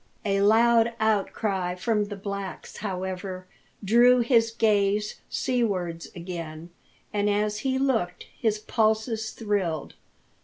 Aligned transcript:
A 0.25 0.41
loud 0.41 0.93
outcry 0.99 1.75
from 1.75 2.05
the 2.05 2.15
blacks, 2.15 2.77
however, 2.77 3.45
drew 3.85 4.21
his 4.21 4.49
gaze 4.49 5.17
seawards 5.29 6.07
again, 6.15 6.71
and 7.13 7.29
as 7.29 7.59
he 7.59 7.77
looked 7.77 8.25
his 8.35 8.57
pulses 8.57 9.29
thrilled. 9.31 9.93